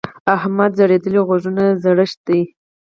[0.35, 2.41] احمد وويل: ځړېدلي غوږونه زړښت دی.